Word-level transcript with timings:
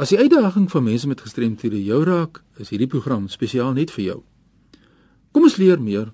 As 0.00 0.08
die 0.08 0.16
uitdaging 0.16 0.70
van 0.72 0.86
mense 0.86 1.08
met 1.08 1.20
gestremthede 1.20 1.76
jou 1.84 1.98
raak, 2.08 2.38
is 2.56 2.70
hierdie 2.72 2.88
program 2.88 3.26
spesiaal 3.28 3.74
net 3.76 3.90
vir 3.92 4.04
jou. 4.04 4.14
Kom 5.36 5.44
ons 5.44 5.58
leer 5.60 5.76
meer 5.76 6.06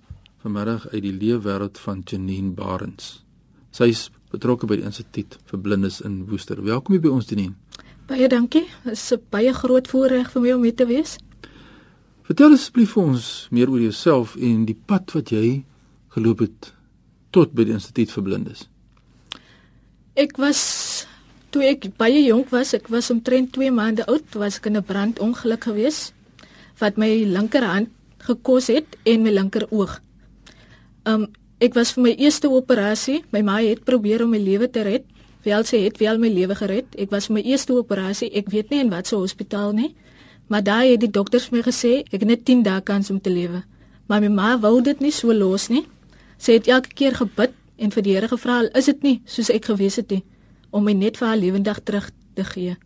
vanmiddag 0.42 0.88
uit 0.90 1.04
die 1.04 1.12
leefwêreld 1.14 1.78
van 1.84 2.00
Janine 2.02 2.50
Barends. 2.58 3.20
Sy 3.70 3.92
is 3.92 4.02
betrokke 4.34 4.66
by 4.66 4.80
die 4.80 4.88
Instituut 4.90 5.36
vir 5.46 5.62
Blindes 5.62 6.00
in 6.02 6.24
Woester. 6.26 6.58
Welkom 6.66 6.98
by 6.98 7.14
ons 7.14 7.30
Janine. 7.30 7.54
Baie 8.10 8.26
dankie. 8.26 8.64
Dit 8.82 8.98
is 8.98 9.12
'n 9.12 9.22
baie 9.30 9.54
groot 9.54 9.86
voorreg 9.86 10.32
vir 10.32 10.42
my 10.42 10.52
om 10.52 10.62
hier 10.64 10.74
te 10.74 10.86
wees. 10.86 11.18
Vertel 12.26 12.58
asseblief 12.58 12.90
vir 12.90 13.02
ons 13.04 13.48
meer 13.52 13.70
oor 13.70 13.80
jouself 13.80 14.34
en 14.34 14.64
die 14.64 14.80
pad 14.86 15.12
wat 15.12 15.30
jy 15.30 15.64
geloop 16.08 16.40
het 16.40 16.74
tot 17.30 17.54
by 17.54 17.62
die 17.64 17.72
Instituut 17.72 18.10
vir 18.10 18.22
Blindes. 18.22 18.68
Ek 20.16 20.36
was 20.36 20.85
toe 21.50 21.64
ek 21.66 21.88
baie 21.98 22.22
jonk 22.26 22.50
was, 22.54 22.74
ek 22.76 22.88
was 22.92 23.10
omtrent 23.12 23.52
2 23.56 23.70
maande 23.74 24.06
oud, 24.10 24.26
was 24.34 24.58
ek 24.58 24.66
in 24.66 24.76
'n 24.76 24.84
brandongeluk 24.84 25.64
gewees 25.64 26.12
wat 26.80 26.96
my 26.96 27.24
linkerhand 27.24 27.88
gekos 28.18 28.66
het 28.68 28.96
en 29.04 29.22
my 29.22 29.30
linker 29.30 29.66
oog. 29.70 30.00
Um 31.04 31.28
ek 31.58 31.74
was 31.74 31.92
vir 31.92 32.02
my 32.02 32.14
eerste 32.18 32.48
operasie, 32.50 33.24
my 33.32 33.42
ma 33.42 33.56
het 33.60 33.84
probeer 33.84 34.22
om 34.24 34.30
my 34.30 34.38
lewe 34.38 34.68
te 34.70 34.82
red. 34.82 35.04
Wel 35.42 35.64
sy 35.64 35.84
het 35.84 35.98
wel 35.98 36.18
my 36.18 36.28
lewe 36.28 36.54
gered. 36.54 36.84
Ek 36.98 37.10
was 37.10 37.26
vir 37.26 37.34
my 37.34 37.42
eerste 37.42 37.72
operasie. 37.72 38.30
Ek 38.34 38.50
weet 38.50 38.70
nie 38.70 38.80
in 38.80 38.90
watter 38.90 39.18
hospitaal 39.18 39.72
nie. 39.72 39.94
Maar 40.48 40.62
daai 40.62 40.90
het 40.90 41.00
die 41.00 41.10
dokters 41.10 41.50
my 41.50 41.62
gesê 41.62 42.02
ek 42.12 42.20
het 42.20 42.26
net 42.26 42.44
10 42.44 42.62
dae 42.62 42.80
kans 42.80 43.10
om 43.10 43.20
te 43.20 43.30
lewe. 43.30 43.62
Maar 44.08 44.20
my 44.20 44.28
ma 44.28 44.58
wou 44.58 44.82
dit 44.82 45.00
nie 45.00 45.12
so 45.12 45.32
los 45.32 45.68
nie. 45.68 45.86
Sy 46.38 46.52
het 46.52 46.66
elke 46.68 46.92
keer 46.94 47.14
gebid 47.14 47.52
en 47.78 47.90
vir 47.90 48.02
die 48.02 48.12
Here 48.12 48.28
gevra, 48.28 48.62
"Is 48.74 48.86
dit 48.86 49.02
nie 49.02 49.22
soos 49.24 49.50
ek 49.50 49.64
gewees 49.64 49.96
het 49.96 50.10
nie 50.10 50.24
om 50.76 50.84
my 50.84 50.92
net 50.92 51.16
vir 51.16 51.30
haar 51.30 51.40
lewendig 51.40 51.80
terug 51.84 52.10
te 52.36 52.44
gee?" 52.44 52.76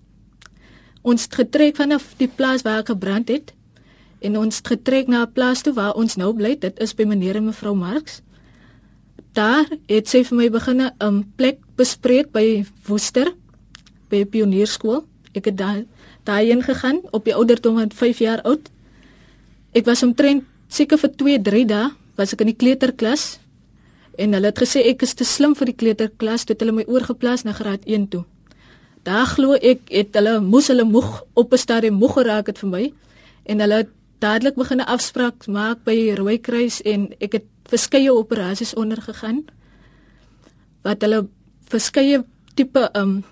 Ons 1.03 1.25
het 1.25 1.35
getrek 1.35 1.79
vanaf 1.81 2.15
die 2.21 2.29
plaas 2.29 2.63
waar 2.63 2.83
ek 2.83 2.93
gebrand 2.93 3.31
het 3.33 3.55
en 4.21 4.37
ons 4.37 4.57
het 4.61 4.67
getrek 4.77 5.09
na 5.09 5.25
'n 5.25 5.33
plaas 5.33 5.63
toe 5.63 5.73
waar 5.73 5.95
ons 5.97 6.17
nou 6.17 6.35
bly. 6.35 6.57
Dit 6.59 6.79
is 6.79 6.95
by 6.95 7.05
meneer 7.05 7.37
en 7.37 7.45
mevrou 7.45 7.75
Marx. 7.75 8.21
Daar 9.33 9.65
het 9.89 10.09
sy 10.09 10.25
vir 10.25 10.37
my 10.37 10.51
begin 10.51 10.81
'n 10.81 10.93
um, 11.01 11.33
plek 11.37 11.59
bespreek 11.77 12.33
by 12.33 12.65
Woester 12.87 13.33
by 14.09 14.25
Pionierskool. 14.25 15.05
Ek 15.33 15.45
het 15.45 15.57
daar 15.57 15.85
daarheen 16.25 16.63
gegaan 16.63 17.01
op 17.11 17.25
die 17.25 17.35
ouderdom 17.35 17.79
van 17.79 17.91
5 17.93 18.19
jaar 18.19 18.43
oud. 18.43 18.71
Ek 19.73 19.85
was 19.85 20.03
omtrent 20.03 20.45
seker 20.69 20.99
vir 20.99 21.17
2, 21.17 21.43
3 21.43 21.67
dae 21.67 21.91
was 22.17 22.33
ek 22.33 22.41
in 22.41 22.47
die 22.53 22.57
kleuterklas 22.57 23.39
en 24.21 24.37
hulle 24.37 24.51
het 24.53 24.61
gesê 24.61 24.83
ek 24.91 25.05
is 25.07 25.15
te 25.17 25.25
slim 25.25 25.55
vir 25.57 25.73
die 25.73 25.79
kleuterklas, 25.83 26.45
toe 26.45 26.55
het 26.55 26.65
hulle 26.65 26.77
my 26.77 26.85
oorgeplaas 26.89 27.47
na 27.47 27.55
graad 27.57 27.87
1 27.89 28.09
toe. 28.13 28.25
Daar 29.09 29.27
glo 29.27 29.57
ek 29.57 29.89
het 29.89 30.17
hulle 30.19 30.41
moes 30.45 30.69
hulle 30.69 30.85
moeg 30.85 31.23
op 31.35 31.53
'n 31.53 31.65
stadium 31.65 31.97
moeg 32.03 32.15
geraak 32.21 32.47
het 32.47 32.59
vir 32.59 32.71
my 32.71 32.93
en 33.45 33.61
hulle 33.61 33.77
het 33.83 33.93
dadelik 34.21 34.55
begin 34.55 34.81
'n 34.81 34.93
afspraak 34.97 35.47
maak 35.47 35.85
by 35.85 36.15
Rooikruis 36.15 36.83
en 36.83 37.09
ek 37.21 37.33
het 37.33 37.47
verskeie 37.65 38.13
operasies 38.13 38.75
ondergegaan 38.75 39.45
wat 40.83 41.01
hulle 41.01 41.29
verskeie 41.71 42.25
tipe 42.55 42.91
um 42.95 43.25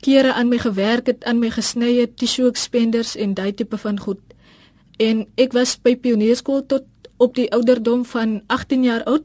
kere 0.00 0.32
aan 0.32 0.48
my 0.48 0.58
gewerk 0.58 1.06
het, 1.06 1.24
aan 1.24 1.38
my 1.38 1.50
gesny 1.50 1.96
het, 2.00 2.16
tissue 2.16 2.48
expanders 2.48 3.16
en 3.16 3.34
daai 3.34 3.52
tipe 3.54 3.78
van 3.80 3.98
goed. 3.98 4.20
En 5.02 5.26
ek 5.34 5.52
was 5.52 5.76
by 5.82 5.96
pionierskool 5.96 6.66
tot 6.66 6.84
op 7.16 7.34
die 7.34 7.48
ouderdom 7.52 8.04
van 8.04 8.42
18 8.46 8.84
jaar 8.84 9.04
oud. 9.04 9.24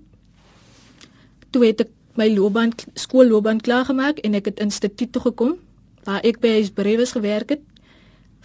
Toe 1.51 1.65
het 1.65 1.81
ek 1.85 1.91
my 2.19 2.27
loopbaan 2.33 2.73
skoolloopbaan 2.99 3.61
klaar 3.63 3.85
gemaak 3.85 4.19
en 4.25 4.35
ek 4.35 4.51
het 4.51 4.59
instituut 4.59 5.11
toe 5.11 5.21
gekom 5.21 5.55
waar 6.03 6.23
ek 6.27 6.41
by 6.41 6.57
Huisbrewes 6.59 7.13
gewerk 7.15 7.55
het 7.55 7.61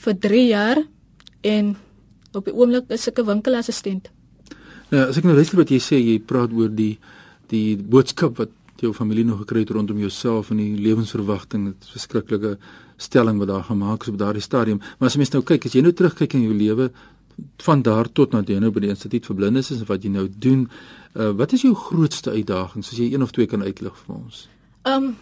vir 0.05 0.19
3 0.27 0.47
jaar 0.47 0.83
en 1.43 1.77
op 2.37 2.45
die 2.45 2.55
oomblik 2.55 2.91
is 2.93 3.09
ek 3.09 3.19
'n 3.19 3.27
winkelassistent. 3.27 4.11
Nou, 4.91 5.09
as 5.09 5.17
ek 5.17 5.25
nou 5.25 5.35
luister 5.35 5.57
wat 5.57 5.71
jy 5.71 5.79
sê, 5.79 5.97
jy 5.99 6.19
praat 6.19 6.53
oor 6.53 6.69
die 6.69 6.99
die 7.49 7.77
boodskap 7.77 8.37
wat 8.37 8.51
jou 8.83 8.93
familie 8.93 9.25
nog 9.25 9.39
gekry 9.39 9.61
het 9.61 9.71
rondom 9.71 9.99
jouself 9.99 10.51
en 10.51 10.57
die 10.57 10.77
lewensverwagting, 10.77 11.65
dit 11.65 11.91
verskriklike 11.93 12.57
stelling 12.97 13.39
wat 13.39 13.49
daar 13.49 13.65
gemaak 13.65 14.03
is 14.03 14.09
op 14.09 14.19
daardie 14.19 14.43
stadium. 14.43 14.79
Maar 14.99 15.07
as 15.07 15.15
jy 15.15 15.19
mens 15.19 15.33
nou 15.33 15.43
kyk, 15.43 15.65
as 15.65 15.73
jy 15.73 15.83
nou 15.85 15.93
terugkyk 15.93 16.35
in 16.35 16.43
jou 16.43 16.55
lewe 16.55 16.91
van 17.57 17.83
daar 17.83 18.09
tot 18.13 18.33
na 18.33 18.43
jy 18.47 18.59
nou 18.61 18.71
by 18.73 18.81
die 18.85 18.93
instituut 18.93 19.27
vir 19.29 19.37
blindes 19.37 19.71
is 19.71 19.81
en 19.83 19.89
wat 19.89 20.05
jy 20.05 20.11
nou 20.13 20.27
doen, 20.29 20.67
uh, 21.15 21.31
wat 21.37 21.53
is 21.53 21.65
jou 21.67 21.75
grootste 21.77 22.33
uitdagings 22.33 22.93
as 22.93 22.99
jy 22.99 23.13
een 23.13 23.25
of 23.25 23.33
twee 23.37 23.49
kan 23.51 23.63
uitlig 23.63 23.97
vir 24.05 24.15
ons? 24.17 24.47
Um 24.89 25.17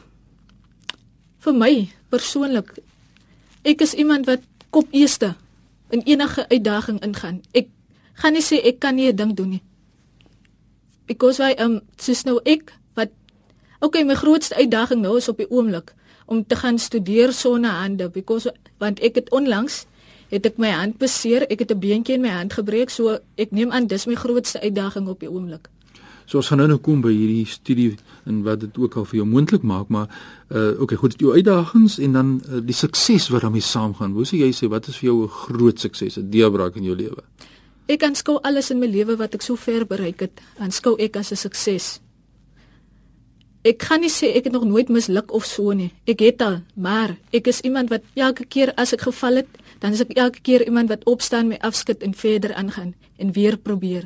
vir 1.45 1.57
my 1.61 1.73
persoonlik 2.09 2.79
ek 3.69 3.83
is 3.85 3.95
iemand 4.01 4.27
wat 4.27 4.45
kop 4.73 4.89
eerste 4.93 5.35
in 5.93 6.03
enige 6.09 6.47
uitdaging 6.49 7.03
ingaan. 7.05 7.43
Ek 7.53 7.69
gaan 8.23 8.33
nie 8.33 8.45
sê 8.45 8.61
ek 8.65 8.81
kan 8.81 8.97
nie 8.97 9.11
'n 9.13 9.17
ding 9.17 9.35
doen 9.35 9.51
nie. 9.51 9.63
Because 11.07 11.43
why 11.43 11.53
um 11.59 11.81
soos 11.99 12.25
nou 12.25 12.41
ek 12.45 12.73
wat 12.95 13.11
okay, 13.81 14.05
my 14.05 14.15
grootste 14.15 14.55
uitdaging 14.55 15.03
nou 15.03 15.17
is 15.17 15.29
op 15.29 15.37
die 15.37 15.51
oomblik 15.51 15.95
om 16.27 16.47
te 16.47 16.57
gaan 16.57 16.79
studeer 16.79 17.33
sonder 17.33 17.71
hande 17.71 18.09
because 18.09 18.53
want 18.79 19.01
ek 19.01 19.15
het 19.15 19.31
onlangs 19.31 19.85
het 20.31 20.47
ek 20.47 20.59
my 20.59 20.71
hand 20.71 20.99
beseer, 20.99 21.47
ek 21.51 21.59
het 21.59 21.71
'n 21.71 21.79
beentjie 21.79 22.15
in 22.15 22.21
my 22.21 22.29
hand 22.29 22.53
gebreek, 22.53 22.91
so 22.91 23.19
ek 23.37 23.51
neem 23.51 23.71
aan 23.71 23.87
dis 23.87 24.07
my 24.07 24.15
grootste 24.15 24.61
uitdaging 24.61 25.09
op 25.09 25.21
die 25.21 25.31
oomblik. 25.31 25.69
So 26.25 26.41
ons 26.41 26.49
gaan 26.49 26.59
nou 26.59 26.69
nou 26.69 26.79
kom 26.79 27.03
by 27.05 27.13
hierdie 27.13 27.47
studie 27.47 27.97
en 28.25 28.43
wat 28.47 28.61
dit 28.61 28.79
ook 28.81 28.97
al 28.97 29.05
vir 29.05 29.17
jou 29.21 29.27
moontlik 29.29 29.63
maak, 29.63 29.89
maar 29.89 30.09
uh 30.49 30.81
okay, 30.81 30.97
goed, 30.97 31.19
jou 31.21 31.35
uitdagings 31.35 31.99
en 31.99 32.13
dan 32.13 32.31
uh, 32.49 32.61
die 32.65 32.75
sukses 32.75 33.29
wat 33.29 33.45
daarmee 33.45 33.61
saamgaan. 33.61 34.13
Hoe 34.13 34.25
sê 34.25 34.41
jy 34.41 34.53
sê 34.53 34.69
wat 34.73 34.89
is 34.89 34.97
vir 34.97 35.11
jou 35.11 35.25
'n 35.25 35.29
groot 35.29 35.81
sukses, 35.81 36.17
'n 36.17 36.31
deurbraak 36.31 36.77
in 36.77 36.85
jou 36.85 36.97
lewe? 36.97 37.23
Ek 37.87 38.03
aanskou 38.03 38.39
alles 38.43 38.71
in 38.71 38.79
my 38.79 38.87
lewe 38.87 39.17
wat 39.17 39.35
ek 39.35 39.43
so 39.43 39.57
ver 39.57 39.85
bereik 39.87 40.21
het, 40.21 40.41
aanskou 40.59 40.97
ek 40.99 41.17
as 41.17 41.33
'n 41.33 41.37
sukses. 41.37 42.01
Ek 43.65 43.79
kan 43.81 44.03
nie 44.05 44.11
sê 44.13 44.29
ek 44.37 44.45
het 44.45 44.53
nog 44.53 44.67
nooit 44.69 44.91
misluk 44.93 45.31
of 45.33 45.47
so 45.49 45.73
nie. 45.73 45.89
Ek 46.05 46.21
het 46.21 46.43
al, 46.45 46.59
maar 46.77 47.15
ek 47.33 47.47
is 47.49 47.63
iemand 47.65 47.89
wat 47.89 48.05
elke 48.13 48.45
keer 48.45 48.75
as 48.77 48.93
ek 48.93 49.07
geval 49.07 49.41
het, 49.41 49.49
dan 49.81 49.97
is 49.97 50.03
ek 50.05 50.13
elke 50.21 50.43
keer 50.45 50.67
iemand 50.69 50.93
wat 50.93 51.07
opstaan, 51.09 51.49
my 51.49 51.57
afskud 51.65 52.05
en 52.05 52.13
verder 52.13 52.53
aangaan 52.61 52.93
en 53.17 53.33
weer 53.33 53.57
probeer. 53.57 54.05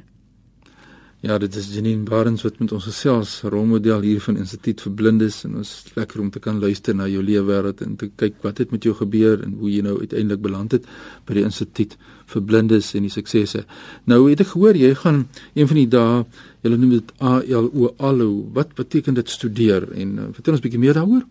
Ja, 1.27 1.35
dit 1.43 1.57
is 1.59 1.67
Janine 1.75 2.07
Barends 2.07 2.45
wat 2.47 2.61
met 2.63 2.71
ons 2.71 2.85
gesels, 2.87 3.33
rolmodel 3.43 4.05
hier 4.07 4.21
van 4.23 4.37
Instituut 4.39 4.85
vir 4.85 4.93
Blindes 5.01 5.41
en 5.49 5.57
ons 5.59 5.73
lekker 5.97 6.21
om 6.23 6.29
te 6.31 6.39
kan 6.39 6.61
luister 6.63 6.95
na 6.95 7.09
jou 7.11 7.25
lewe 7.27 7.43
wêreld 7.49 7.83
en 7.83 7.97
te 7.99 8.07
kyk 8.15 8.37
wat 8.47 8.63
het 8.63 8.71
met 8.71 8.87
jou 8.87 8.95
gebeur 8.95 9.43
en 9.43 9.57
hoe 9.59 9.73
jy 9.73 9.81
nou 9.83 9.97
uiteindelik 9.99 10.45
beland 10.45 10.77
het 10.77 10.87
by 11.27 11.41
die 11.41 11.43
Instituut 11.49 11.97
vir 12.31 12.45
Blindes 12.47 12.93
en 12.95 13.09
die 13.09 13.11
suksesse. 13.11 13.65
Nou 14.07 14.21
het 14.29 14.45
ek 14.47 14.53
gehoor 14.53 14.79
jy 14.79 14.93
gaan 15.03 15.25
een 15.59 15.67
van 15.67 15.81
die 15.81 15.89
dae, 15.91 16.23
jy 16.63 16.71
noem 16.75 16.91
dit 16.97 17.13
ALO 17.19 17.95
ALO, 17.99 18.29
wat 18.55 18.75
beteken 18.75 19.15
dit 19.15 19.31
studeer 19.31 19.87
en 19.95 20.19
uh, 20.19 20.29
vertel 20.37 20.57
ons 20.57 20.65
bietjie 20.65 20.81
meer 20.83 20.99
daaroor? 20.99 21.25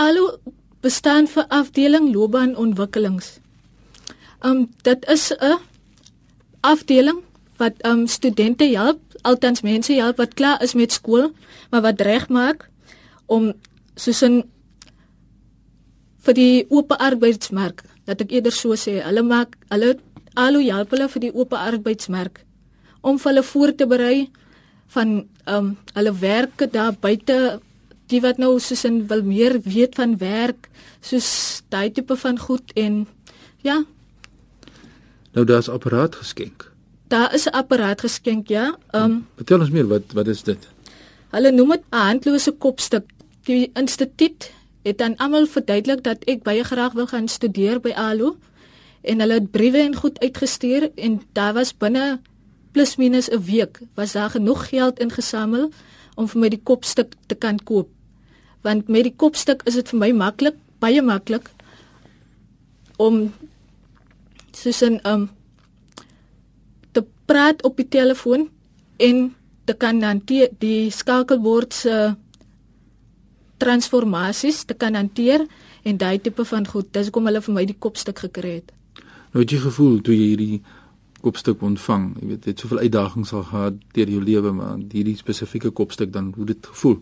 ALO 0.00 0.38
bestaan 0.82 1.28
vir 1.30 1.46
afdeling 1.48 2.10
loopbaanontwikkelings. 2.12 3.38
Um 4.42 4.68
dit 4.82 5.04
is 5.08 5.32
'n 5.32 5.58
afdeling 6.60 7.22
wat 7.56 7.74
um 7.86 8.06
studente 8.06 8.64
help, 8.64 9.00
altens 9.22 9.62
mense 9.62 9.92
help 9.92 10.16
wat 10.16 10.34
klaar 10.34 10.62
is 10.62 10.74
met 10.74 10.92
skool, 10.92 11.30
maar 11.70 11.82
wat 11.82 12.00
regmaak 12.00 12.68
om 13.26 13.52
soos 13.94 14.22
'n 14.22 14.42
vir 16.22 16.34
die 16.34 16.66
oop 16.68 16.92
arbeidsmark, 16.92 17.82
dat 18.04 18.20
ek 18.20 18.30
eerder 18.30 18.52
so 18.52 18.74
sê, 18.74 19.02
hulle 19.02 19.22
maak 19.22 19.56
hulle 19.68 19.98
al 20.34 20.54
hoe 20.54 20.70
help 20.70 20.90
hulle 20.90 21.08
vir 21.08 21.20
die 21.20 21.34
oop 21.34 21.52
arbeidsmark 21.52 22.44
om 23.02 23.18
hulle 23.22 23.42
voor 23.42 23.74
te 23.74 23.86
berei 23.86 24.30
van 24.94 25.26
um 25.46 25.76
hulle 25.92 26.12
werke 26.18 26.68
daar 26.70 26.92
buite 27.00 27.60
die 28.12 28.20
wat 28.20 28.38
nou 28.38 28.58
soos 28.60 28.84
in 28.84 29.06
wil 29.08 29.22
meer 29.22 29.60
weet 29.64 29.94
van 30.00 30.18
werk 30.18 30.68
soos 31.00 31.62
daai 31.68 31.90
tipe 31.90 32.16
van 32.16 32.38
goed 32.38 32.72
en 32.74 33.06
ja 33.62 33.82
nou 35.32 35.44
daar's 35.46 35.68
apparaat 35.68 36.20
geskenk 36.20 36.72
Daar 37.12 37.34
is 37.34 37.44
'n 37.44 37.52
apparaat 37.52 38.00
geskenk, 38.00 38.48
ja. 38.48 38.76
Ehm 38.90 39.04
um, 39.04 39.26
Vertel 39.36 39.60
ons 39.60 39.70
meer, 39.70 39.86
wat 39.86 40.02
wat 40.12 40.26
is 40.26 40.42
dit? 40.42 40.68
Hulle 41.30 41.50
noem 41.52 41.68
dit 41.68 41.82
'n 41.90 41.96
handlose 41.96 42.50
kopstuk. 42.50 43.04
Die 43.44 43.70
instituut 43.74 44.50
het 44.82 45.00
aan 45.00 45.16
almal 45.16 45.46
verduidelik 45.46 46.02
dat 46.02 46.24
ek 46.24 46.42
baie 46.42 46.64
graag 46.64 46.92
wil 46.92 47.06
gaan 47.06 47.28
studeer 47.28 47.80
by 47.80 47.90
ALO 47.90 48.36
en 49.00 49.20
hulle 49.20 49.32
het 49.32 49.50
briewe 49.50 49.78
en 49.78 49.94
goed 49.94 50.20
uitgestuur 50.20 50.90
en 50.94 51.20
daar 51.32 51.52
was 51.54 51.76
binne 51.76 52.20
plus 52.72 52.96
minus 52.96 53.28
'n 53.30 53.44
week 53.44 53.80
was 53.94 54.12
daar 54.12 54.30
genoeg 54.30 54.68
geld 54.68 54.98
ingesamel 54.98 55.70
om 56.14 56.28
vir 56.28 56.40
my 56.40 56.48
die 56.48 56.62
kopstuk 56.62 57.14
te 57.26 57.34
kan 57.34 57.58
koop. 57.58 57.88
Want 58.62 58.88
met 58.88 59.02
die 59.02 59.16
kopstuk 59.16 59.62
is 59.64 59.74
dit 59.74 59.88
vir 59.88 59.98
my 59.98 60.12
maklik, 60.12 60.54
baie 60.78 61.02
maklik 61.02 61.50
om 62.96 63.32
soos 64.52 64.82
'n 64.82 65.00
ehm 65.02 65.12
um, 65.12 65.30
praat 67.32 67.62
op 67.62 67.78
die 67.80 67.88
telefoon 67.88 68.48
en 68.96 69.34
te 69.64 69.74
kan 69.78 70.02
hanteer 70.02 70.50
die 70.60 70.90
skakelbord 70.90 71.74
se 71.74 71.96
transformasies 73.62 74.64
te 74.66 74.74
kan 74.74 74.98
hanteer 74.98 75.46
en 75.86 75.98
daai 75.98 76.18
tipe 76.20 76.44
van 76.44 76.66
goed. 76.66 76.90
Dis 76.94 77.10
kom 77.14 77.26
hulle 77.30 77.42
vir 77.42 77.54
my 77.54 77.64
die 77.66 77.78
kopstuk 77.78 78.24
gekry 78.26 78.56
het. 78.58 78.72
Nou 79.32 79.44
het 79.44 79.54
jy 79.54 79.60
gevoel 79.62 80.00
toe 80.04 80.14
jy 80.16 80.28
hierdie 80.32 80.62
kopstuk 81.22 81.62
ontvang, 81.62 82.10
jy 82.20 82.28
weet, 82.32 82.50
het 82.50 82.62
soveel 82.62 82.82
uitdagings 82.86 83.32
al 83.32 83.46
gehad 83.48 83.78
deur 83.96 84.10
jou 84.10 84.22
lewe, 84.22 84.52
maar 84.52 84.76
hierdie 84.92 85.16
spesifieke 85.16 85.70
kopstuk 85.70 86.12
dan 86.12 86.32
hoe 86.36 86.46
dit 86.50 86.66
gevoel? 86.72 86.98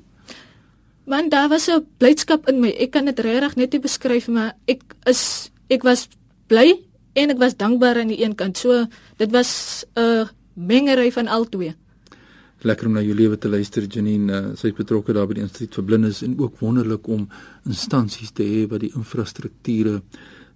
Man, 1.11 1.29
daar 1.29 1.49
was 1.49 1.69
'n 1.69 1.87
blydskap 1.99 2.49
in 2.49 2.61
my. 2.61 2.71
Ek 2.71 2.91
kan 2.91 3.05
dit 3.05 3.19
regtig 3.19 3.57
net 3.57 3.73
nie 3.73 3.81
beskryf, 3.81 4.29
maar 4.29 4.55
ek 4.67 4.83
is 5.07 5.51
ek 5.69 5.83
was 5.83 6.09
bly 6.47 6.81
en 7.15 7.31
ek 7.31 7.39
was 7.39 7.57
dankbaar 7.57 7.99
aan 7.99 8.09
die 8.09 8.23
een 8.25 8.35
kant. 8.35 8.59
So 8.59 8.87
dit 9.17 9.31
was 9.31 9.85
'n 9.97 10.29
mengery 10.55 11.13
van 11.13 11.29
al 11.29 11.49
twee. 11.49 11.75
Lekker 12.61 12.87
om 12.87 12.93
na 12.93 13.01
jou 13.01 13.15
lewe 13.15 13.39
te 13.39 13.49
luister, 13.49 13.87
Janine. 13.87 14.33
Uh, 14.33 14.57
sy 14.57 14.67
is 14.67 14.77
betrokke 14.77 15.13
daar 15.13 15.27
by 15.27 15.35
die 15.35 15.43
Instituut 15.43 15.75
vir 15.75 15.85
Blindes 15.85 16.23
en 16.23 16.39
ook 16.39 16.59
wonderlik 16.59 17.07
om 17.09 17.29
instansies 17.65 18.31
te 18.31 18.43
hê 18.43 18.69
wat 18.69 18.81
die 18.81 18.93
infrastrukture 18.95 20.03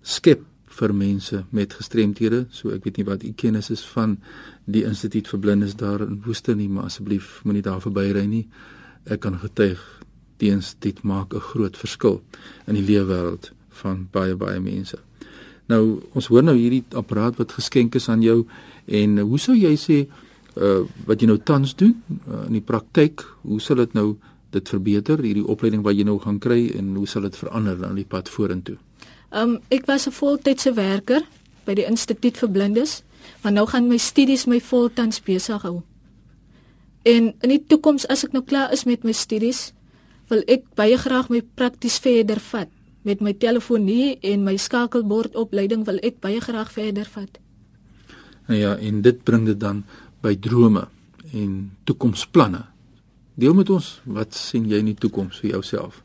skep 0.02 0.42
vir 0.78 0.94
mense 0.94 1.44
met 1.50 1.74
gestremthede. 1.74 2.44
So 2.50 2.70
ek 2.74 2.84
weet 2.84 2.96
nie 2.96 3.06
wat 3.08 3.24
u 3.24 3.32
kennis 3.32 3.70
is 3.70 3.84
van 3.94 4.18
die 4.64 4.84
Instituut 4.84 5.28
vir 5.28 5.40
Blindes 5.40 5.76
daar 5.76 6.02
in 6.02 6.22
Woester 6.24 6.56
nie, 6.56 6.68
maar 6.68 6.90
asseblief 6.90 7.40
moenie 7.44 7.62
daar 7.62 7.80
verbyry 7.80 8.26
nie. 8.26 8.46
Ek 9.04 9.20
kan 9.20 9.38
getuig 9.38 9.80
die 10.42 10.50
instituut 10.50 11.02
maak 11.02 11.34
'n 11.34 11.40
groot 11.40 11.76
verskil 11.76 12.22
in 12.66 12.74
die 12.74 12.82
lewe 12.82 13.06
wêreld 13.12 13.52
van 13.68 14.08
baie 14.12 14.34
baie 14.36 14.60
mense. 14.60 14.98
Nou 15.66 16.02
ons 16.12 16.26
hoor 16.26 16.42
nou 16.42 16.56
hierdie 16.56 16.84
apparaat 16.90 17.36
wat 17.36 17.52
geskenk 17.52 17.94
is 17.94 18.08
aan 18.08 18.22
jou 18.22 18.46
en 18.86 19.18
hoe 19.18 19.38
sou 19.38 19.56
jy 19.56 19.76
sê 19.76 20.06
uh, 20.56 20.84
wat 21.06 21.20
jy 21.20 21.26
nou 21.26 21.38
tans 21.38 21.74
doen 21.74 21.94
uh, 22.28 22.46
in 22.46 22.52
die 22.52 22.60
praktyk, 22.60 23.24
hoe 23.42 23.60
sal 23.60 23.76
dit 23.76 23.94
nou 23.94 24.16
dit 24.50 24.68
verbeter 24.68 25.18
hierdie 25.18 25.46
opleiding 25.46 25.82
wat 25.82 25.96
jy 25.96 26.04
nou 26.04 26.18
gaan 26.18 26.38
kry 26.38 26.70
en 26.78 26.94
hoe 26.94 27.06
sal 27.06 27.22
dit 27.22 27.36
verander 27.36 27.84
aan 27.84 27.96
die 27.98 28.04
pad 28.04 28.28
vorentoe? 28.28 28.76
Um 29.30 29.60
ek 29.68 29.86
was 29.86 30.06
'n 30.06 30.12
voltydse 30.12 30.72
werker 30.74 31.22
by 31.64 31.74
die 31.74 31.86
Instituut 31.86 32.36
vir 32.36 32.50
Blindes, 32.50 33.02
maar 33.42 33.52
nou 33.52 33.66
gaan 33.66 33.88
my 33.88 33.96
studies 33.96 34.46
my 34.46 34.60
voltyds 34.60 35.20
besig 35.20 35.62
hou. 35.62 35.82
En 37.02 37.34
in 37.40 37.48
die 37.48 37.64
toekoms 37.66 38.06
as 38.08 38.24
ek 38.24 38.32
nou 38.32 38.44
klaar 38.44 38.72
is 38.72 38.84
met 38.84 39.04
my 39.04 39.12
studies, 39.12 39.72
wil 40.28 40.42
ek 40.48 40.64
baie 40.74 40.96
graag 40.96 41.28
my 41.28 41.42
prakties 41.54 41.98
verder 41.98 42.40
vat. 42.40 42.68
Met 43.04 43.20
my 43.20 43.34
telefonie 43.36 44.18
en 44.24 44.44
my 44.44 44.56
skakelbordopleiding 44.56 45.84
wil 45.84 46.00
ek 46.02 46.20
baie 46.24 46.40
graag 46.40 46.72
verder 46.72 47.08
vat. 47.12 47.38
Nou 48.48 48.58
ja, 48.58 48.76
en 48.76 49.02
dit 49.02 49.24
bring 49.24 49.44
dit 49.46 49.60
dan 49.60 49.84
by 50.24 50.34
drome 50.40 50.88
en 51.32 51.52
toekomsplanne. 51.84 52.64
Deel 53.34 53.54
met 53.54 53.70
ons, 53.70 54.00
wat 54.04 54.34
sien 54.36 54.68
jy 54.70 54.80
in 54.80 54.92
die 54.92 55.00
toekoms 55.00 55.40
vir 55.42 55.56
jouself? 55.56 56.00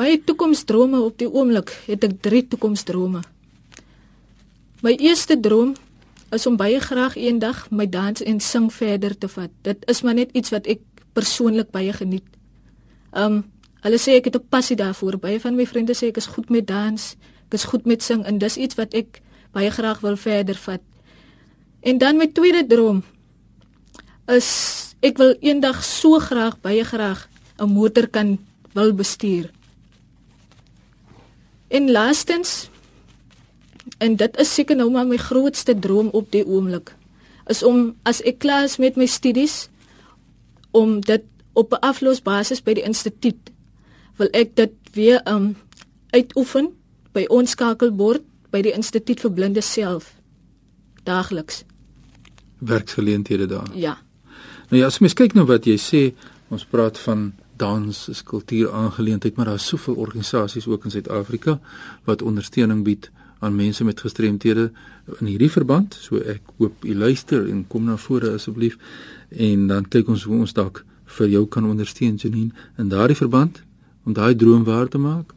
My 0.00 0.14
toekomsdrome 0.24 0.96
op 1.04 1.18
die 1.20 1.28
oomblik 1.28 1.74
het 1.84 2.06
ek 2.06 2.14
drie 2.24 2.40
toekomsdrome. 2.48 3.20
My 4.80 4.94
eerste 4.96 5.36
droom 5.36 5.74
is 6.32 6.46
om 6.48 6.56
baie 6.56 6.78
graag 6.80 7.18
eendag 7.20 7.66
my 7.68 7.84
dans 7.84 8.22
en 8.24 8.40
sing 8.40 8.70
verder 8.72 9.12
te 9.18 9.28
vat. 9.28 9.52
Dit 9.66 9.84
is 9.92 10.00
maar 10.00 10.16
net 10.16 10.32
iets 10.32 10.54
wat 10.54 10.70
ek 10.72 10.80
persoonlik 11.12 11.68
baie 11.74 11.92
geniet. 11.92 12.24
Um 13.12 13.42
Hulle 13.80 13.96
sê 13.96 14.12
ek 14.20 14.26
het 14.28 14.36
'n 14.36 14.48
passie 14.52 14.76
daarvoor. 14.76 15.16
Baie 15.16 15.40
van 15.40 15.56
my 15.56 15.64
vriende 15.66 15.94
sê 15.96 16.08
ek 16.08 16.16
is 16.16 16.26
goed 16.26 16.50
met 16.50 16.66
dans, 16.66 17.16
ek 17.48 17.54
is 17.54 17.64
goed 17.64 17.86
met 17.86 18.02
sing 18.02 18.24
en 18.24 18.38
dis 18.38 18.56
iets 18.56 18.76
wat 18.76 18.94
ek 18.94 19.22
baie 19.52 19.70
graag 19.70 20.00
wil 20.00 20.16
verder 20.16 20.54
vat. 20.54 20.82
En 21.80 21.98
dan 21.98 22.16
my 22.16 22.26
tweede 22.26 22.66
droom 22.66 23.02
is 24.28 24.94
ek 25.00 25.16
wil 25.16 25.34
eendag 25.40 25.84
so 25.84 26.18
graag 26.18 26.60
baie 26.60 26.84
graag 26.84 27.28
'n 27.58 27.72
motor 27.72 28.06
kan 28.08 28.38
wil 28.74 28.92
bestuur. 28.92 29.50
En 31.70 31.90
laastens 31.90 32.68
en 33.98 34.16
dit 34.16 34.38
is 34.42 34.54
seker 34.54 34.76
nou 34.76 34.90
maar 34.90 35.06
my 35.08 35.18
grootste 35.20 35.74
droom 35.78 36.10
op 36.16 36.30
die 36.34 36.44
oomblik 36.46 36.94
is 37.50 37.62
om 37.66 37.94
as 38.06 38.20
ek 38.22 38.38
klaar 38.44 38.66
is 38.68 38.76
met 38.78 38.98
my 39.00 39.06
studies 39.10 39.68
om 40.76 41.00
dit 41.00 41.24
op 41.58 41.72
'n 41.72 41.82
aflosbasis 41.86 42.62
by 42.62 42.74
die 42.78 42.86
instituut 42.86 43.50
wil 44.16 44.28
ek 44.32 44.54
dit 44.56 44.72
weer 44.92 45.20
um 45.26 45.56
uitoefen 46.10 46.70
by 47.12 47.24
ons 47.28 47.50
skakelbord 47.50 48.22
by 48.50 48.62
die 48.62 48.72
instituut 48.72 49.20
vir 49.20 49.32
blinde 49.32 49.60
self 49.60 50.14
daagliks 51.04 51.64
werksgeleenthede 52.60 53.46
daar. 53.46 53.68
Ja. 53.74 53.98
Nou 54.68 54.82
ja, 54.82 54.86
as 54.86 54.98
mens 54.98 55.14
kyk 55.14 55.34
nou 55.34 55.46
wat 55.48 55.66
jy 55.66 55.76
sê, 55.80 56.02
ons 56.52 56.64
praat 56.68 56.98
van 57.06 57.30
dans 57.60 58.08
is 58.08 58.22
kultuur 58.22 58.72
aangeleentheid, 58.72 59.36
maar 59.36 59.52
daar's 59.52 59.66
soveel 59.66 59.94
organisasies 59.94 60.66
ook 60.66 60.84
in 60.84 60.90
Suid-Afrika 60.90 61.58
wat 62.08 62.22
ondersteuning 62.22 62.84
bied 62.84 63.10
aan 63.40 63.54
mense 63.56 63.84
met 63.84 64.00
gestremthede 64.00 64.70
in 65.18 65.26
hierdie 65.26 65.50
verband. 65.50 65.96
So 66.00 66.20
ek 66.20 66.40
hoop 66.58 66.84
u 66.84 66.94
luister 66.94 67.48
en 67.48 67.64
kom 67.68 67.88
na 67.88 67.96
vore 67.96 68.34
asseblief 68.36 68.76
en 69.30 69.66
dan 69.72 69.88
kyk 69.88 70.08
ons 70.12 70.24
hoe 70.28 70.42
ons 70.44 70.56
dalk 70.56 70.84
vir 71.18 71.32
jou 71.34 71.46
kan 71.48 71.66
ondersteun 71.66 72.18
Janine 72.20 72.52
in 72.78 72.90
daardie 72.92 73.18
verband 73.18 73.62
om 74.04 74.16
daai 74.16 74.34
droom 74.36 74.64
waar 74.64 74.88
te 74.88 74.98
maak. 74.98 75.32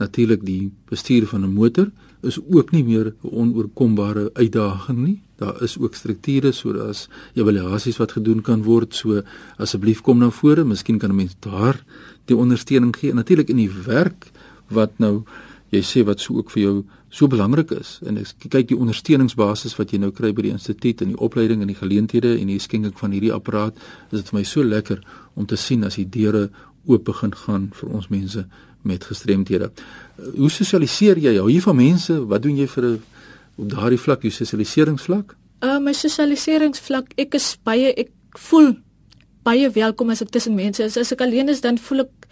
Natuurlik 0.00 0.44
die 0.46 0.72
bestuur 0.90 1.26
van 1.26 1.44
'n 1.44 1.52
motor 1.52 1.90
is 2.22 2.38
ook 2.38 2.72
nie 2.72 2.84
meer 2.84 3.06
'n 3.06 3.28
onoorkombare 3.30 4.30
uitdaging 4.34 4.98
nie. 4.98 5.20
Daar 5.42 5.62
is 5.66 5.76
ook 5.78 5.98
strukture 5.98 6.52
sodat 6.54 7.08
evaluasies 7.34 7.98
wat 7.98 8.14
gedoen 8.18 8.42
kan 8.46 8.62
word. 8.62 8.94
So 8.94 9.22
asseblief 9.58 10.02
kom 10.06 10.22
na 10.22 10.30
vore, 10.30 10.64
miskien 10.64 10.98
kan 10.98 11.10
'n 11.10 11.16
mens 11.16 11.34
daar 11.40 11.82
die 12.26 12.36
ondersteuning 12.36 12.96
gee. 12.96 13.14
Natuurlik 13.14 13.48
in 13.48 13.56
die 13.56 13.72
werk 13.86 14.30
wat 14.68 14.98
nou 14.98 15.24
jy 15.72 15.80
sê 15.80 16.04
wat 16.04 16.20
so 16.20 16.36
ook 16.36 16.50
vir 16.50 16.62
jou 16.62 16.84
so 17.12 17.26
belangrik 17.26 17.70
is. 17.70 17.98
En 18.06 18.18
ek 18.18 18.48
kyk 18.48 18.68
die 18.68 18.76
ondersteuningsbasis 18.76 19.76
wat 19.76 19.92
jy 19.92 19.98
nou 19.98 20.10
kry 20.10 20.32
by 20.32 20.42
die 20.42 20.52
instituut 20.52 21.00
en 21.00 21.08
die 21.08 21.18
opleiding 21.18 21.60
en 21.60 21.66
die 21.66 21.78
geleenthede 21.78 22.38
en 22.38 22.46
die 22.46 22.60
skenking 22.60 22.94
van 22.98 23.10
hierdie 23.10 23.32
apparaat, 23.32 23.76
is 24.10 24.20
dit 24.20 24.28
vir 24.28 24.38
my 24.38 24.44
so 24.44 24.64
lekker 24.64 25.00
om 25.34 25.46
te 25.46 25.56
sien 25.56 25.84
as 25.84 25.96
die 25.96 26.08
deure 26.08 26.50
oop 26.86 27.04
begin 27.04 27.34
gaan 27.44 27.70
vir 27.74 27.88
ons 27.90 28.08
mense 28.08 28.46
met 28.82 29.04
gestremthede. 29.04 29.70
Hoe 30.36 30.50
sosialiseer 30.50 31.20
jy? 31.22 31.36
Hou 31.38 31.48
jy 31.50 31.60
van 31.62 31.76
mense? 31.78 32.16
Wat 32.28 32.42
doen 32.42 32.56
jy 32.56 32.66
vir 32.66 32.84
'n 32.84 33.02
op 33.62 33.70
daardie 33.70 34.00
vlak, 34.00 34.24
jou 34.26 34.32
sosialiseringsvlak? 34.34 35.36
Uh 35.62 35.78
my 35.82 35.94
sosialiseringsvlak, 35.94 37.14
ek 37.22 37.36
is 37.38 37.52
baie 37.64 37.92
ek 37.94 38.10
voel 38.48 38.74
baie 39.46 39.70
welkom 39.74 40.10
as 40.10 40.22
ek 40.22 40.30
tussen 40.34 40.54
mense 40.58 40.82
is. 40.84 40.98
As 40.98 41.12
ek 41.14 41.22
alleen 41.24 41.50
is, 41.52 41.62
dan 41.62 41.78
voel 41.78 42.04
ek 42.06 42.28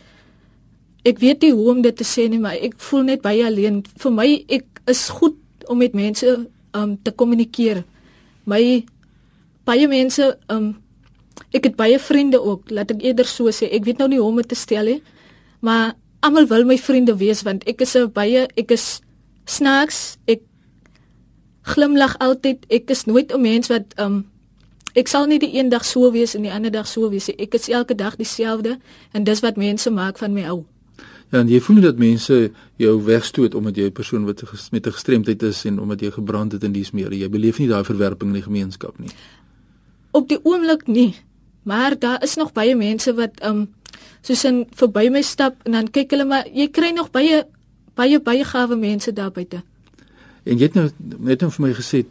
ek 1.10 1.22
weet 1.22 1.46
nie 1.46 1.54
hoe 1.56 1.70
om 1.72 1.82
dit 1.82 1.96
te 1.96 2.04
sê 2.04 2.28
nie, 2.28 2.38
maar 2.42 2.58
ek 2.58 2.76
voel 2.90 3.06
net 3.08 3.22
baie 3.22 3.46
alleen. 3.46 3.80
Vir 4.02 4.12
my 4.14 4.28
ek 4.48 4.82
is 4.90 5.08
goed 5.08 5.38
om 5.70 5.80
met 5.80 5.94
mense 5.94 6.36
um 6.76 6.94
te 7.02 7.14
kommunikeer. 7.14 7.84
My 8.44 8.84
baie 9.64 9.88
mense 9.88 10.34
um 10.50 10.74
Ek 11.50 11.64
het 11.66 11.76
baie 11.78 11.98
vriende 11.98 12.38
ook, 12.38 12.70
laat 12.70 12.92
ek 12.94 13.02
eerder 13.02 13.26
so 13.26 13.50
sê. 13.54 13.66
Ek 13.74 13.86
weet 13.86 13.98
nou 13.98 14.06
nie 14.12 14.20
hoe 14.20 14.28
om 14.28 14.38
dit 14.38 14.48
te 14.52 14.58
stel 14.58 14.86
nie. 14.86 15.00
Maar 15.66 15.96
almal 16.22 16.46
wil 16.50 16.66
my 16.68 16.76
vriende 16.78 17.16
wees 17.18 17.42
want 17.46 17.64
ek 17.66 17.80
is 17.82 17.96
'n 17.96 18.12
baie 18.12 18.46
ek 18.56 18.70
is 18.70 19.00
snaaks. 19.46 20.18
Ek 20.26 20.42
glimlag 21.74 22.18
altyd. 22.18 22.66
Ek 22.68 22.90
is 22.90 23.04
nooit 23.04 23.32
'n 23.32 23.40
mens 23.40 23.68
wat 23.68 23.94
um 23.98 24.26
ek 24.94 25.08
sal 25.08 25.26
nie 25.26 25.38
die 25.38 25.54
een 25.54 25.68
dag 25.68 25.84
so 25.84 26.10
wees 26.10 26.34
en 26.34 26.42
die 26.42 26.52
ander 26.52 26.70
dag 26.70 26.86
so 26.86 27.10
wees 27.10 27.26
nie. 27.26 27.36
Ek 27.38 27.54
is 27.54 27.68
elke 27.68 27.94
dag 27.94 28.16
dieselfde 28.16 28.78
en 29.12 29.24
dis 29.24 29.40
wat 29.40 29.56
mense 29.56 29.90
maak 29.90 30.18
van 30.18 30.32
my 30.32 30.44
ou. 30.50 30.64
Ja, 31.30 31.38
en 31.38 31.48
jy 31.48 31.60
voel 31.62 31.76
nie 31.78 31.84
dat 31.84 31.98
mense 31.98 32.50
jou 32.76 32.96
wegstoot 33.06 33.54
omdat 33.54 33.76
jy 33.76 33.86
'n 33.86 33.92
persoon 33.92 34.24
wat 34.24 34.42
met 34.72 34.86
'n 34.86 34.92
gestremdheid 34.92 35.42
is 35.42 35.64
en 35.64 35.80
omdat 35.80 36.00
jy 36.00 36.10
gebrand 36.10 36.52
het 36.52 36.64
in 36.64 36.72
dies 36.72 36.90
meer. 36.90 37.12
Jy 37.12 37.28
beleef 37.28 37.58
nie 37.58 37.68
daai 37.68 37.84
verwerping 37.84 38.30
in 38.30 38.34
die 38.34 38.42
gemeenskap 38.42 38.98
nie. 38.98 39.10
Op 40.10 40.28
die 40.28 40.38
oomblik 40.42 40.86
nie. 40.86 41.14
Maar 41.62 41.98
daar 41.98 42.22
is 42.22 42.34
nog 42.34 42.52
baie 42.52 42.76
mense 42.76 43.14
wat 43.14 43.44
um 43.44 43.68
soos 44.22 44.44
in 44.44 44.66
verby 44.74 45.08
my 45.08 45.22
stap 45.22 45.54
en 45.64 45.72
dan 45.72 45.90
kyk 45.90 46.10
hulle 46.10 46.24
maar 46.24 46.46
jy 46.52 46.68
kry 46.68 46.90
nog 46.90 47.10
baie 47.10 47.44
baie 47.94 48.20
baie 48.20 48.44
gawe 48.44 48.76
mense 48.76 49.12
daar 49.12 49.30
buite. 49.30 49.62
En 50.50 50.58
jy 50.58 50.66
het 50.66 50.78
nou 50.78 50.88
net 51.30 51.44
nou 51.44 51.50
vir 51.54 51.66
my 51.66 51.72
gesê 51.76 52.04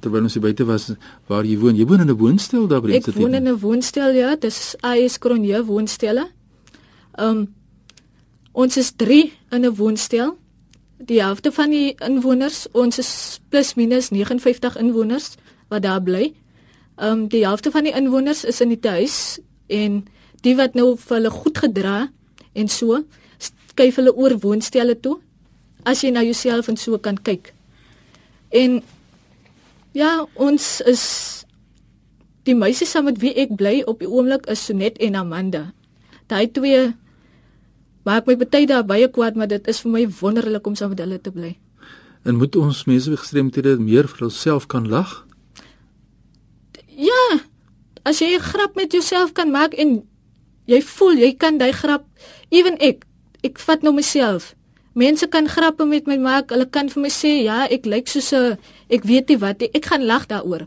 terwyl 0.00 0.24
ons 0.24 0.36
hier 0.36 0.44
buite 0.44 0.64
was 0.64 0.92
waar 1.28 1.44
jy 1.44 1.58
woon. 1.60 1.76
Jy 1.76 1.86
woon 1.90 2.04
in 2.04 2.10
'n 2.10 2.16
woonstel 2.16 2.68
daar 2.68 2.80
by 2.80 2.92
die 2.92 2.96
Ek 2.96 3.14
woon 3.20 3.34
in 3.34 3.48
'n 3.48 3.58
woonstel 3.58 4.14
ja, 4.14 4.36
dis 4.36 4.76
AS 4.80 5.18
Kronje 5.18 5.64
woonstelle. 5.64 6.30
Um 7.18 7.54
ons 8.52 8.76
is 8.76 8.92
3 8.96 9.32
in 9.50 9.64
'n 9.66 9.74
woonstel. 9.74 10.38
Die 10.98 11.20
helfte 11.20 11.52
van 11.52 11.70
die 11.70 11.94
inwoners, 11.98 12.66
ons 12.72 12.98
is 12.98 13.40
plus 13.48 13.74
minus 13.74 14.10
59 14.10 14.76
inwoners 14.76 15.34
wat 15.68 15.82
daar 15.82 16.02
bly. 16.02 16.32
Ehm 16.96 17.10
um, 17.10 17.28
die 17.28 17.44
helfte 17.44 17.70
van 17.70 17.84
die 17.84 17.92
inwoners 17.92 18.44
is 18.44 18.60
in 18.60 18.68
die 18.68 18.88
huis 18.90 19.38
en 19.66 20.04
die 20.40 20.56
wat 20.56 20.74
nou 20.74 20.96
vir 20.96 21.16
hulle 21.16 21.30
goed 21.30 21.58
gedra 21.58 22.10
en 22.52 22.68
so 22.68 23.04
skuif 23.38 23.96
hulle 23.96 24.14
oor 24.14 24.38
woonstelle 24.38 25.00
toe. 25.00 25.18
As 25.82 26.00
jy 26.00 26.10
na 26.10 26.22
jouself 26.22 26.68
en 26.68 26.76
so 26.76 26.98
kan 26.98 27.16
kyk. 27.22 27.54
En 28.52 28.82
ja, 29.96 30.26
ons 30.34 30.66
is 30.88 31.04
die 32.46 32.56
meisies 32.58 32.90
saam 32.92 33.08
met 33.08 33.20
wie 33.22 33.32
ek 33.38 33.54
bly 33.56 33.80
op 33.88 34.02
die 34.02 34.10
oomblik 34.10 34.48
is 34.52 34.64
Sonet 34.66 34.98
en 35.00 35.16
Amanda. 35.16 35.70
Daai 36.28 36.50
twee 36.52 36.92
maak 38.06 38.26
my 38.26 38.36
baie 38.36 38.66
daar 38.66 38.84
baie 38.84 39.08
kwaad, 39.08 39.38
maar 39.38 39.48
dit 39.48 39.68
is 39.70 39.80
vir 39.84 39.92
my 39.92 40.06
wonderlik 40.20 40.66
om 40.66 40.76
saam 40.76 40.92
met 40.92 41.02
hulle 41.04 41.20
te 41.22 41.32
bly. 41.32 41.54
En 42.26 42.38
moet 42.38 42.56
ons 42.56 42.84
mense 42.86 43.10
met 43.10 43.18
gestremthede 43.18 43.76
meer 43.82 44.08
vir 44.10 44.26
hulself 44.26 44.66
kan 44.70 44.88
lag? 44.88 45.22
Ja. 46.86 47.40
As 48.04 48.18
jy 48.18 48.34
'n 48.34 48.40
grap 48.40 48.74
met 48.76 48.92
jouself 48.92 49.32
kan 49.32 49.50
maak 49.50 49.74
en 49.74 50.02
jy 50.66 50.82
voel 50.82 51.14
jy 51.18 51.34
kan 51.36 51.58
daai 51.58 51.72
grap, 51.72 52.04
ewen 52.50 52.76
ek, 52.78 53.04
ek 53.42 53.58
vat 53.58 53.82
nou 53.82 53.94
myself. 53.94 54.54
Mense 54.94 55.26
kan 55.28 55.48
grappe 55.48 55.84
met 55.88 56.06
my 56.06 56.18
maak. 56.20 56.50
Hulle 56.50 56.66
kan 56.68 56.88
vir 56.88 57.02
my 57.02 57.08
sê, 57.08 57.44
"Ja, 57.44 57.66
ek 57.70 57.86
lyk 57.86 58.08
soos 58.08 58.32
'n 58.32 58.58
ek 58.90 59.02
weet 59.04 59.28
nie 59.28 59.38
wat 59.38 59.60
nie. 59.60 59.70
Ek 59.72 59.84
gaan 59.86 60.04
lag 60.04 60.26
daaroor." 60.26 60.66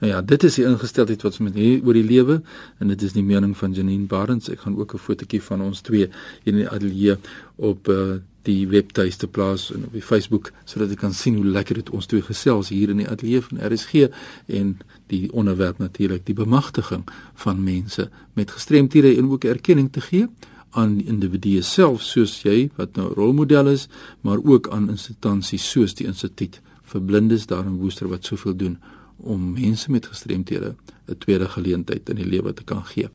Nou 0.00 0.12
ja, 0.12 0.20
dit 0.20 0.42
is 0.42 0.54
die 0.54 0.64
ingesteldheid 0.64 1.22
wat 1.22 1.32
ons 1.32 1.40
met 1.48 1.54
hier 1.54 1.80
oor 1.86 1.96
die 1.96 2.04
lewe 2.04 2.42
en 2.78 2.88
dit 2.88 3.02
is 3.02 3.12
die 3.12 3.22
mening 3.22 3.56
van 3.56 3.72
Janine 3.72 4.04
Barends. 4.06 4.50
Ek 4.52 4.60
gaan 4.60 4.76
ook 4.76 4.94
'n 4.94 4.98
fotootjie 4.98 5.42
van 5.42 5.62
ons 5.62 5.80
twee 5.80 6.08
hier 6.44 6.52
in 6.52 6.56
die 6.56 6.68
ateljee 6.68 7.16
op 7.56 7.88
uh, 7.88 8.16
die 8.42 8.68
webtuiste 8.68 9.26
plaas 9.26 9.72
en 9.72 9.84
op 9.84 9.92
die 9.92 10.02
Facebook 10.02 10.52
sodat 10.64 10.92
jy 10.92 10.98
kan 11.00 11.14
sien 11.14 11.36
hoe 11.40 11.44
lekker 11.44 11.74
dit 11.74 11.90
ons 11.90 12.06
twee 12.06 12.22
gesels 12.22 12.68
hier 12.68 12.92
in 12.92 13.02
die 13.02 13.08
ateljee 13.08 13.42
van 13.48 13.62
RSG 13.72 14.08
en 14.46 14.76
die 15.06 15.32
onderwerp 15.32 15.78
natuurlik 15.82 16.26
die 16.26 16.34
bemagtiging 16.34 17.06
van 17.34 17.64
mense 17.64 18.08
met 18.34 18.50
gestremthede 18.50 19.16
en 19.16 19.30
ook 19.30 19.44
erkenning 19.44 19.92
te 19.92 20.00
gee 20.00 20.28
aan 20.76 20.98
individue 21.00 21.62
self 21.64 22.04
soos 22.04 22.42
jy 22.44 22.68
wat 22.76 22.96
nou 23.00 23.08
rolmodel 23.16 23.72
is, 23.72 23.88
maar 24.20 24.42
ook 24.44 24.68
aan 24.74 24.90
instansies 24.92 25.64
soos 25.70 25.96
die 25.96 26.06
instituut 26.06 26.60
vir 26.92 27.02
blindes 27.02 27.46
daar 27.50 27.66
in 27.66 27.80
Woester 27.80 28.08
wat 28.12 28.24
soveel 28.24 28.56
doen 28.56 28.76
om 29.16 29.52
mense 29.56 29.90
met 29.90 30.06
gestremthede 30.06 30.74
'n 31.08 31.18
tweede 31.18 31.48
geleentheid 31.48 32.08
in 32.08 32.16
die 32.16 32.28
lewe 32.28 32.52
te 32.52 32.64
kan 32.64 32.84
gee. 32.84 33.08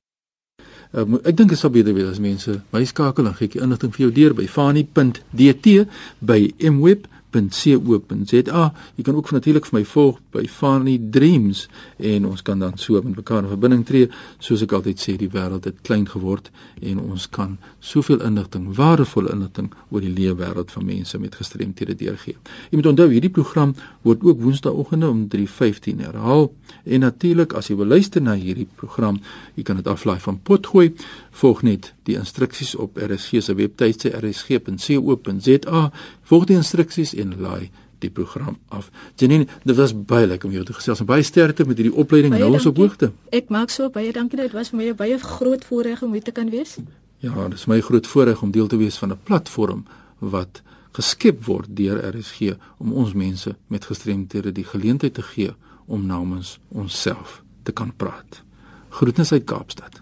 Um, 0.92 1.20
ek 1.24 1.38
dink 1.38 1.50
dit 1.50 1.58
sou 1.60 1.72
beter 1.72 1.94
wees 1.94 2.10
as 2.10 2.20
mense 2.20 2.62
my 2.72 2.84
skakel 2.86 3.26
en 3.26 3.36
gee 3.36 3.48
ek 3.48 3.56
inligting 3.56 3.94
vir 3.96 4.02
jou 4.06 4.12
deur 4.12 4.34
by 4.34 4.48
fani.dt 4.48 5.88
by 6.20 6.54
mweb.co.za. 6.60 7.21
Jy 7.32 9.04
kan 9.04 9.16
ook 9.16 9.32
natuurlik 9.32 9.66
vir 9.70 9.80
my 9.80 9.86
volg 9.86 10.20
by 10.32 10.46
Fani 10.48 10.98
Dreams 11.12 11.68
en 11.98 12.26
ons 12.26 12.42
kan 12.42 12.60
dan 12.60 12.78
so 12.78 13.02
met 13.02 13.16
mekaar 13.16 13.44
in 13.44 13.52
verbinding 13.52 13.86
tree. 13.86 14.10
Soos 14.40 14.64
ek 14.66 14.76
altyd 14.78 15.00
sê, 15.00 15.16
die 15.20 15.30
wêreld 15.32 15.66
het 15.68 15.82
klein 15.88 16.08
geword 16.10 16.52
en 16.82 17.00
ons 17.00 17.28
kan 17.32 17.58
soveel 17.80 18.22
inligting, 18.26 18.68
waardevolle 18.76 19.32
inligting 19.34 19.72
oor 19.90 20.04
die 20.04 20.12
lewe 20.14 20.38
wêreld 20.42 20.72
van 20.72 20.86
mense 20.86 21.20
met 21.20 21.36
gestremthede 21.36 21.96
deurgee. 21.96 22.38
Jy 22.70 22.80
moet 22.80 22.92
onthou 22.94 23.10
hierdie 23.12 23.34
program 23.34 23.76
word 24.08 24.24
ook 24.24 24.42
woensdaeoggende 24.42 25.10
om 25.10 25.28
3:15 25.32 26.04
herhaal 26.06 26.52
en 26.84 27.00
natuurlik 27.00 27.54
as 27.54 27.70
jy 27.70 27.76
wil 27.76 27.88
luister 27.88 28.22
na 28.22 28.36
hierdie 28.36 28.68
program, 28.76 29.20
jy 29.56 29.64
kan 29.64 29.76
dit 29.76 29.88
aflaai 29.88 30.20
van 30.20 30.40
Potgooi. 30.40 30.92
Volg 31.32 31.62
net 31.64 31.94
die 32.04 32.18
instruksies 32.20 32.76
op 32.76 32.98
RSG 32.98 33.42
se 33.42 33.56
webtuiste 33.56 34.12
rsg.co.za. 34.20 35.92
Volg 36.28 36.46
die 36.50 36.56
instruksies 36.60 37.14
en 37.16 37.38
laai 37.40 37.70
die 38.02 38.10
program 38.10 38.58
af. 38.70 38.90
Janine, 39.16 39.48
dit 39.64 39.78
was 39.78 39.94
baie 39.94 40.28
lekker 40.28 40.50
om 40.50 40.56
jou 40.56 40.66
te 40.66 40.74
gesels 40.74 41.04
en 41.04 41.10
baie 41.10 41.24
sterkte 41.24 41.66
met 41.70 41.80
hierdie 41.80 41.96
opleiding 42.04 42.34
nou 42.36 42.50
ons 42.56 42.68
op 42.70 42.82
hoogte. 42.82 43.12
Ek 43.36 43.52
maak 43.54 43.74
so 43.74 43.90
baie 43.94 44.12
dankie 44.16 44.40
dat 44.40 44.50
dit 44.50 44.58
was 44.58 44.74
vir 44.74 44.82
my 44.82 44.90
baie 44.98 45.20
groot 45.22 45.66
voorreg 45.70 46.02
om 46.06 46.14
hier 46.18 46.26
te 46.26 46.34
kan 46.36 46.50
wees. 46.54 46.78
Ja, 47.22 47.36
dit 47.48 47.60
is 47.60 47.68
my 47.70 47.80
groot 47.86 48.08
voorreg 48.10 48.42
om 48.42 48.52
deel 48.52 48.68
te 48.68 48.80
wees 48.82 48.98
van 48.98 49.14
'n 49.14 49.20
platform 49.24 49.86
wat 50.20 50.62
geskep 50.98 51.46
word 51.46 51.76
deur 51.76 52.02
RSG 52.16 52.58
om 52.78 52.94
ons 52.94 53.14
mense 53.14 53.56
met 53.68 53.86
gestremthede 53.86 54.52
die 54.52 54.66
geleentheid 54.66 55.14
te 55.14 55.22
gee 55.22 55.54
om 55.86 56.06
namens 56.06 56.60
onsself 56.68 57.44
te 57.64 57.72
kan 57.72 57.94
praat. 57.96 58.44
Groetens 58.90 59.32
uit 59.32 59.44
Kaapstad. 59.44 60.02